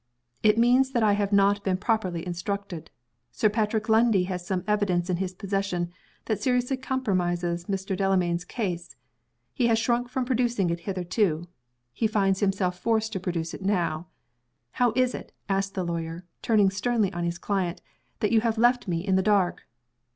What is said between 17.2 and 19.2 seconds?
his client, "that you have left me in